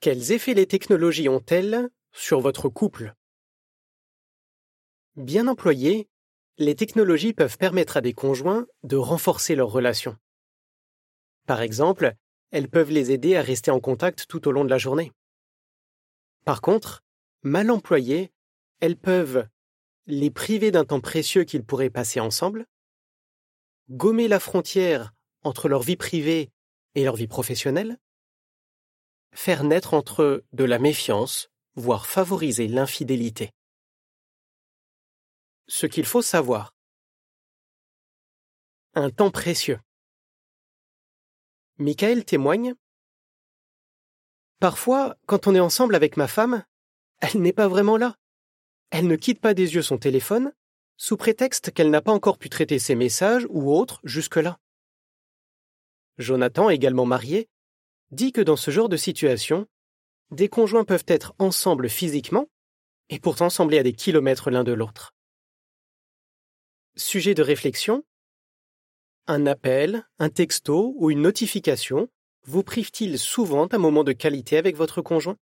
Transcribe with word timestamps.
Quels 0.00 0.32
effets 0.32 0.54
les 0.54 0.66
technologies 0.66 1.28
ont-elles 1.28 1.90
sur 2.10 2.40
votre 2.40 2.70
couple? 2.70 3.14
Bien 5.16 5.46
employées, 5.46 6.08
les 6.56 6.74
technologies 6.74 7.34
peuvent 7.34 7.58
permettre 7.58 7.98
à 7.98 8.00
des 8.00 8.14
conjoints 8.14 8.66
de 8.82 8.96
renforcer 8.96 9.54
leur 9.54 9.70
relation. 9.70 10.16
Par 11.46 11.60
exemple, 11.60 12.14
elles 12.50 12.70
peuvent 12.70 12.90
les 12.90 13.10
aider 13.10 13.36
à 13.36 13.42
rester 13.42 13.70
en 13.70 13.78
contact 13.78 14.26
tout 14.26 14.48
au 14.48 14.52
long 14.52 14.64
de 14.64 14.70
la 14.70 14.78
journée. 14.78 15.12
Par 16.46 16.62
contre, 16.62 17.02
mal 17.42 17.70
employées, 17.70 18.32
elles 18.80 18.96
peuvent 18.96 19.46
les 20.06 20.30
priver 20.30 20.70
d'un 20.70 20.86
temps 20.86 21.00
précieux 21.00 21.44
qu'ils 21.44 21.64
pourraient 21.64 21.90
passer 21.90 22.20
ensemble, 22.20 22.64
gommer 23.90 24.28
la 24.28 24.40
frontière 24.40 25.12
entre 25.42 25.68
leur 25.68 25.82
vie 25.82 25.96
privée 25.96 26.50
et 26.94 27.04
leur 27.04 27.16
vie 27.16 27.28
professionnelle, 27.28 27.98
faire 29.32 29.64
naître 29.64 29.94
entre 29.94 30.22
eux 30.22 30.44
de 30.52 30.64
la 30.64 30.78
méfiance, 30.78 31.50
voire 31.74 32.06
favoriser 32.06 32.68
l'infidélité. 32.68 33.52
Ce 35.68 35.86
qu'il 35.86 36.04
faut 36.04 36.22
savoir. 36.22 36.74
Un 38.94 39.10
temps 39.10 39.30
précieux. 39.30 39.78
Michael 41.78 42.24
témoigne 42.24 42.74
Parfois, 44.58 45.16
quand 45.26 45.46
on 45.46 45.54
est 45.54 45.60
ensemble 45.60 45.94
avec 45.94 46.16
ma 46.16 46.28
femme, 46.28 46.64
elle 47.20 47.40
n'est 47.40 47.52
pas 47.52 47.68
vraiment 47.68 47.96
là. 47.96 48.16
Elle 48.90 49.06
ne 49.06 49.16
quitte 49.16 49.40
pas 49.40 49.54
des 49.54 49.74
yeux 49.74 49.82
son 49.82 49.96
téléphone, 49.96 50.52
sous 50.96 51.16
prétexte 51.16 51.72
qu'elle 51.72 51.90
n'a 51.90 52.02
pas 52.02 52.12
encore 52.12 52.36
pu 52.36 52.50
traiter 52.50 52.78
ses 52.78 52.94
messages 52.94 53.46
ou 53.48 53.72
autres 53.72 54.00
jusque-là. 54.04 54.58
Jonathan, 56.18 56.68
également 56.68 57.06
marié, 57.06 57.48
dit 58.10 58.32
que 58.32 58.40
dans 58.40 58.56
ce 58.56 58.70
genre 58.70 58.88
de 58.88 58.96
situation, 58.96 59.66
des 60.30 60.48
conjoints 60.48 60.84
peuvent 60.84 61.04
être 61.06 61.34
ensemble 61.38 61.88
physiquement 61.88 62.46
et 63.08 63.18
pourtant 63.18 63.50
sembler 63.50 63.78
à 63.78 63.82
des 63.82 63.92
kilomètres 63.92 64.50
l'un 64.50 64.64
de 64.64 64.72
l'autre. 64.72 65.12
Sujet 66.96 67.34
de 67.34 67.42
réflexion 67.42 68.04
Un 69.26 69.46
appel, 69.46 70.06
un 70.18 70.28
texto 70.28 70.94
ou 70.96 71.10
une 71.10 71.22
notification 71.22 72.08
vous 72.44 72.62
prive-t-il 72.62 73.18
souvent 73.18 73.66
d'un 73.66 73.78
moment 73.78 74.04
de 74.04 74.12
qualité 74.12 74.56
avec 74.56 74.76
votre 74.76 75.02
conjoint? 75.02 75.36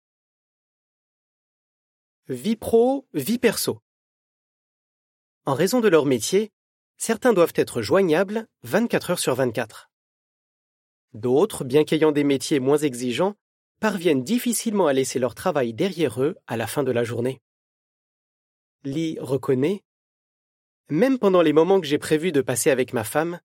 Vie 2.29 2.57
pro, 2.57 3.07
vie 3.13 3.39
perso. 3.39 3.81
En 5.45 5.55
raison 5.55 5.81
de 5.81 5.89
leur 5.89 6.07
métier, 6.07 6.53
certains 6.97 7.33
doivent 7.33 7.53
être 7.57 7.83
joignables 7.83 8.47
24 8.63 9.11
heures 9.11 9.19
sur 9.19 9.35
24. 9.35 9.91
D'autres, 11.15 11.65
bien 11.65 11.85
qu'ayant 11.85 12.13
des 12.13 12.25
métiers 12.25 12.61
moins 12.61 12.79
exigeants, 12.79 13.37
parviennent 13.81 14.25
difficilement 14.25 14.87
à 14.87 14.93
laisser 14.93 15.19
leur 15.19 15.35
travail 15.35 15.73
derrière 15.73 16.23
eux 16.23 16.37
à 16.47 16.57
la 16.57 16.67
fin 16.67 16.83
de 16.83 16.93
la 16.93 17.05
journée. 17.05 17.41
Lee 18.85 19.17
reconnaît 19.21 19.83
Même 20.91 21.19
pendant 21.19 21.43
les 21.43 21.53
moments 21.53 21.81
que 21.81 21.87
j'ai 21.87 21.99
prévu 21.99 22.33
de 22.33 22.41
passer 22.41 22.71
avec 22.71 22.93
ma 22.93 23.05
femme, 23.05 23.41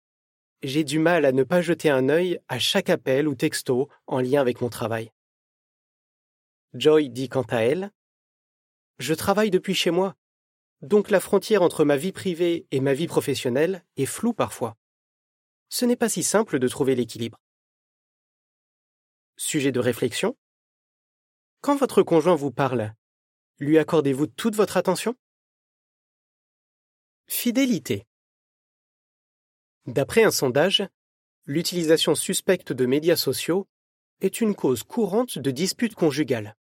j'ai 0.63 0.85
du 0.85 0.99
mal 0.99 1.25
à 1.25 1.33
ne 1.33 1.43
pas 1.43 1.61
jeter 1.61 1.91
un 1.91 2.09
œil 2.09 2.39
à 2.49 2.59
chaque 2.59 2.91
appel 2.91 3.27
ou 3.27 3.35
texto 3.35 3.89
en 4.07 4.21
lien 4.21 4.41
avec 4.41 4.61
mon 4.61 4.69
travail. 4.69 5.11
Joy 6.75 7.11
dit 7.11 7.29
quant 7.29 7.43
à 7.43 7.59
elle 7.59 7.91
je 8.99 9.13
travaille 9.13 9.51
depuis 9.51 9.75
chez 9.75 9.91
moi, 9.91 10.15
donc 10.81 11.11
la 11.11 11.19
frontière 11.19 11.63
entre 11.63 11.85
ma 11.85 11.97
vie 11.97 12.13
privée 12.13 12.67
et 12.71 12.81
ma 12.81 12.95
vie 12.95 13.09
professionnelle 13.09 13.85
est 13.97 14.07
floue 14.07 14.35
parfois. 14.35 14.77
Ce 15.69 15.85
n'est 15.85 15.97
pas 15.97 16.09
si 16.09 16.23
simple 16.23 16.61
de 16.61 16.69
trouver 16.69 16.95
l'équilibre. 16.95 17.41
Sujet 19.37 19.73
de 19.73 19.81
réflexion 19.81 20.37
Quand 21.61 21.75
votre 21.75 22.05
conjoint 22.05 22.37
vous 22.37 22.53
parle, 22.53 22.95
lui 23.59 23.79
accordez-vous 23.79 24.29
toute 24.29 24.55
votre 24.55 24.77
attention? 24.77 25.17
Fidélité. 27.27 28.07
D'après 29.87 30.23
un 30.23 30.31
sondage, 30.31 30.85
l'utilisation 31.47 32.15
suspecte 32.15 32.73
de 32.73 32.87
médias 32.87 33.17
sociaux 33.17 33.67
est 34.21 34.41
une 34.41 34.55
cause 34.55 34.85
courante 34.85 35.39
de 35.39 35.51
disputes 35.51 35.97
conjugales. 35.97 36.57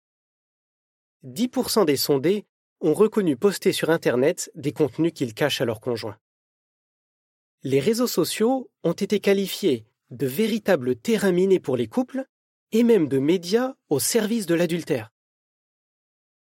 10% 1.23 1.84
des 1.84 1.97
sondés 1.97 2.45
ont 2.81 2.93
reconnu 2.93 3.37
poster 3.37 3.73
sur 3.73 3.91
Internet 3.91 4.51
des 4.57 4.73
contenus 4.73 5.13
qu'ils 5.15 5.34
cachent 5.34 5.61
à 5.61 5.65
leurs 5.65 5.81
conjoints. 5.81 6.19
Les 7.63 7.79
réseaux 7.79 8.09
sociaux 8.09 8.69
ont 8.83 8.93
été 8.93 9.21
qualifiés 9.21 9.87
de 10.11 10.27
véritables 10.27 10.97
terrains 10.97 11.33
minés 11.33 11.61
pour 11.61 11.77
les 11.77 11.87
couples 11.87 12.27
et 12.73 12.83
même 12.83 13.09
de 13.09 13.19
médias 13.19 13.75
au 13.89 13.99
service 14.01 14.47
de 14.47 14.55
l'adultère. 14.55 15.11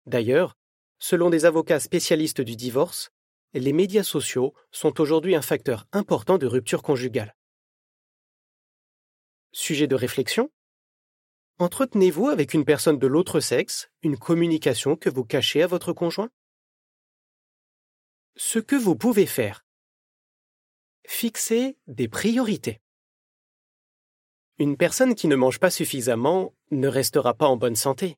D'ailleurs, 0.06 0.56
selon 1.00 1.30
des 1.30 1.46
avocats 1.46 1.80
spécialistes 1.80 2.42
du 2.42 2.56
divorce, 2.56 3.12
les 3.53 3.74
médias 3.74 4.03
sociaux 4.03 4.53
sont 4.72 5.00
aujourd'hui 5.00 5.36
un 5.36 5.42
facteur 5.42 5.88
important 5.92 6.38
de 6.38 6.46
rupture 6.46 6.84
conjugale. 6.84 7.36
Sujet 9.52 9.88
de 9.88 9.96
réflexion 9.96 10.52
Entretenez-vous 11.58 12.28
avec 12.28 12.53
une 12.53 12.66
personne 12.66 13.00
de 13.00 13.08
l'autre 13.08 13.40
sexe 13.40 13.90
une 14.02 14.18
communication 14.18 14.97
que 14.97 15.09
vous 15.09 15.24
cachez 15.24 15.64
à 15.64 15.68
votre 15.68 15.94
conjoint? 15.94 16.30
Ce 18.36 18.59
que 18.59 18.76
vous 18.76 18.97
pouvez 18.97 19.26
faire. 19.26 19.66
Fixez 21.08 21.78
des 21.88 22.09
priorités. 22.09 22.82
Une 24.57 24.77
personne 24.77 25.16
qui 25.16 25.27
ne 25.27 25.35
mange 25.35 25.59
pas 25.59 25.69
suffisamment 25.69 26.53
ne 26.71 26.88
restera 26.88 27.33
pas 27.33 27.47
en 27.47 27.57
bonne 27.57 27.75
santé. 27.75 28.17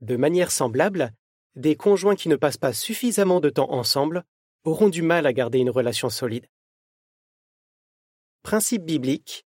De 0.00 0.16
manière 0.16 0.52
semblable, 0.52 1.12
des 1.56 1.74
conjoints 1.74 2.14
qui 2.14 2.28
ne 2.28 2.36
passent 2.36 2.58
pas 2.58 2.72
suffisamment 2.72 3.40
de 3.40 3.50
temps 3.50 3.72
ensemble 3.72 4.24
auront 4.62 4.88
du 4.88 5.02
mal 5.02 5.26
à 5.26 5.32
garder 5.32 5.58
une 5.58 5.70
relation 5.70 6.10
solide. 6.10 6.48
Principe 8.42 8.84
biblique 8.84 9.44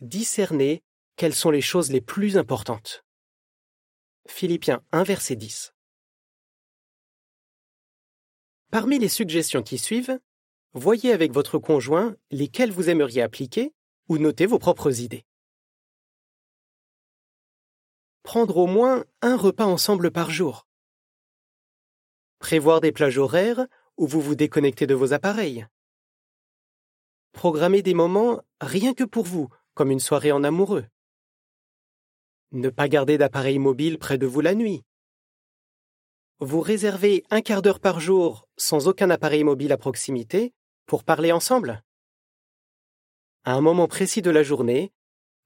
discerner 0.00 0.82
quelles 1.16 1.34
sont 1.34 1.50
les 1.50 1.60
choses 1.60 1.90
les 1.90 2.00
plus 2.00 2.36
importantes 2.36 3.04
Philippiens 4.28 4.82
1 4.92 5.02
verset 5.02 5.36
10 5.36 5.72
Parmi 8.70 8.98
les 8.98 9.08
suggestions 9.08 9.62
qui 9.62 9.78
suivent, 9.78 10.18
voyez 10.72 11.12
avec 11.12 11.32
votre 11.32 11.58
conjoint 11.58 12.16
lesquelles 12.30 12.72
vous 12.72 12.88
aimeriez 12.88 13.22
appliquer 13.22 13.72
ou 14.10 14.18
noter 14.18 14.46
vos 14.46 14.58
propres 14.58 15.00
idées. 15.00 15.24
Prendre 18.24 18.56
au 18.56 18.66
moins 18.66 19.04
un 19.22 19.36
repas 19.36 19.66
ensemble 19.66 20.10
par 20.10 20.32
jour. 20.32 20.66
Prévoir 22.40 22.80
des 22.80 22.90
plages 22.90 23.18
horaires 23.18 23.68
où 23.96 24.08
vous 24.08 24.20
vous 24.20 24.34
déconnectez 24.34 24.88
de 24.88 24.96
vos 24.96 25.12
appareils. 25.12 25.64
Programmer 27.30 27.82
des 27.82 27.94
moments 27.94 28.42
rien 28.60 28.94
que 28.94 29.04
pour 29.04 29.24
vous, 29.24 29.48
comme 29.74 29.92
une 29.92 30.00
soirée 30.00 30.32
en 30.32 30.42
amoureux. 30.42 30.86
Ne 32.50 32.68
pas 32.68 32.88
garder 32.88 33.16
d'appareil 33.16 33.60
mobile 33.60 33.96
près 33.96 34.18
de 34.18 34.26
vous 34.26 34.40
la 34.40 34.56
nuit. 34.56 34.82
Vous 36.40 36.60
réservez 36.60 37.22
un 37.30 37.42
quart 37.42 37.62
d'heure 37.62 37.78
par 37.78 38.00
jour 38.00 38.48
sans 38.56 38.88
aucun 38.88 39.08
appareil 39.10 39.44
mobile 39.44 39.70
à 39.70 39.76
proximité 39.76 40.52
pour 40.86 41.04
parler 41.04 41.30
ensemble. 41.30 41.84
À 43.44 43.54
un 43.54 43.62
moment 43.62 43.88
précis 43.88 44.20
de 44.20 44.30
la 44.30 44.42
journée, 44.42 44.92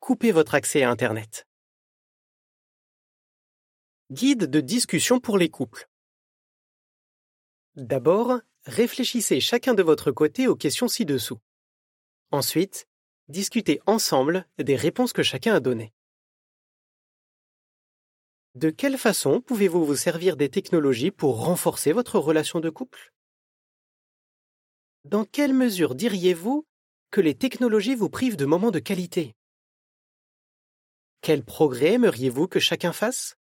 coupez 0.01 0.33
votre 0.33 0.57
accès 0.57 0.83
à 0.83 0.91
Internet. 0.91 1.47
Guide 4.11 4.47
de 4.47 4.61
discussion 4.61 5.21
pour 5.21 5.39
les 5.39 5.49
couples. 5.49 5.89
D'abord, 7.77 8.41
réfléchissez 8.65 9.39
chacun 9.41 9.75
de 9.75 9.83
votre 9.85 10.11
côté 10.11 10.49
aux 10.49 10.57
questions 10.57 10.89
ci-dessous. 10.89 11.39
Ensuite, 12.33 12.89
discutez 13.29 13.81
ensemble 13.87 14.45
des 14.59 14.75
réponses 14.75 15.13
que 15.13 15.23
chacun 15.23 15.55
a 15.55 15.61
données. 15.61 15.95
De 18.57 18.71
quelle 18.71 18.99
façon 18.99 19.41
pouvez-vous 19.41 19.85
vous 19.85 19.97
servir 19.97 20.37
des 20.37 20.49
technologies 20.49 21.13
pour 21.13 21.45
renforcer 21.45 21.93
votre 21.93 22.19
relation 22.19 22.59
de 22.59 22.71
couple? 22.71 23.13
Dans 25.05 25.25
quelle 25.25 25.55
mesure 25.55 25.95
diriez-vous 25.95 26.67
que 27.15 27.21
les 27.21 27.37
technologies 27.37 27.95
vous 27.95 28.11
privent 28.11 28.35
de 28.35 28.45
moments 28.45 28.73
de 28.73 28.81
qualité. 28.81 29.37
Quel 31.21 31.45
progrès 31.45 31.93
aimeriez-vous 31.93 32.49
que 32.49 32.59
chacun 32.59 32.93
fasse? 32.93 33.37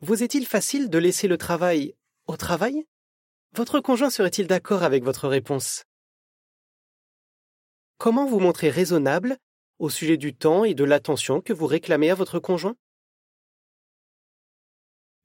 Vous 0.00 0.22
est-il 0.22 0.46
facile 0.46 0.88
de 0.88 0.96
laisser 0.96 1.28
le 1.28 1.36
travail 1.36 1.94
au 2.26 2.38
travail? 2.38 2.86
Votre 3.52 3.80
conjoint 3.80 4.08
serait-il 4.08 4.46
d'accord 4.46 4.82
avec 4.82 5.04
votre 5.04 5.28
réponse? 5.28 5.84
Comment 7.98 8.24
vous 8.24 8.40
montrer 8.40 8.70
raisonnable 8.70 9.36
au 9.78 9.90
sujet 9.90 10.16
du 10.16 10.34
temps 10.34 10.64
et 10.64 10.72
de 10.72 10.84
l'attention 10.84 11.42
que 11.42 11.52
vous 11.52 11.66
réclamez 11.66 12.08
à 12.08 12.14
votre 12.14 12.38
conjoint? 12.38 12.76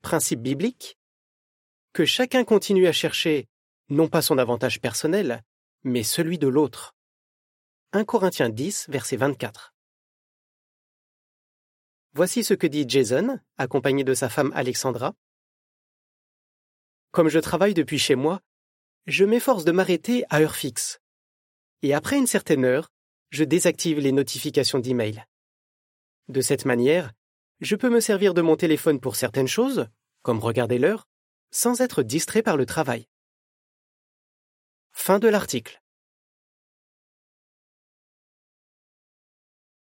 Principe 0.02 0.42
biblique. 0.42 0.98
Que 1.94 2.04
chacun 2.04 2.44
continue 2.44 2.88
à 2.88 2.92
chercher 2.92 3.48
non 3.88 4.10
pas 4.10 4.22
son 4.22 4.38
avantage 4.38 4.82
personnel, 4.82 5.42
mais 5.84 6.04
celui 6.04 6.38
de 6.38 6.48
l'autre. 6.48 6.96
1 7.94 8.06
Corinthiens 8.06 8.50
10, 8.50 8.88
verset 8.90 9.18
24. 9.18 9.74
Voici 12.14 12.44
ce 12.44 12.54
que 12.54 12.68
dit 12.68 12.86
Jason, 12.88 13.40
accompagné 13.58 14.04
de 14.04 14.14
sa 14.14 14.30
femme 14.30 14.52
Alexandra. 14.56 15.14
Comme 17.12 17.30
je 17.30 17.40
travaille 17.40 17.74
depuis 17.74 18.00
chez 18.00 18.16
moi, 18.16 18.42
je 19.08 19.26
m'efforce 19.26 19.66
de 19.66 19.72
m'arrêter 19.72 20.26
à 20.30 20.42
heure 20.42 20.56
fixe. 20.56 21.00
Et 21.82 21.94
après 21.94 22.18
une 22.18 22.28
certaine 22.28 22.66
heure, 22.66 22.92
je 23.30 23.44
désactive 23.44 24.00
les 24.00 24.12
notifications 24.12 24.80
d'email. 24.80 25.24
De 26.28 26.42
cette 26.42 26.66
manière, 26.66 27.14
je 27.62 27.76
peux 27.76 27.90
me 27.90 28.00
servir 28.00 28.34
de 28.34 28.42
mon 28.42 28.56
téléphone 28.56 29.00
pour 29.00 29.16
certaines 29.16 29.48
choses, 29.48 29.88
comme 30.22 30.40
regarder 30.40 30.78
l'heure, 30.78 31.08
sans 31.52 31.82
être 31.82 32.04
distrait 32.04 32.44
par 32.44 32.58
le 32.58 32.66
travail. 32.66 33.08
Fin 34.92 35.20
de 35.20 35.28
l'article. 35.28 35.82